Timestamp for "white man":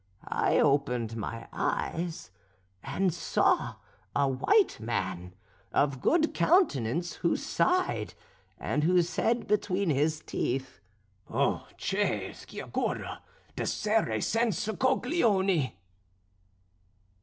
4.27-5.35